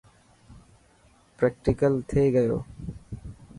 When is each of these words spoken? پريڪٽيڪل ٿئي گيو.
پريڪٽيڪل 1.37 1.93
ٿئي 2.09 2.25
گيو. 2.35 2.57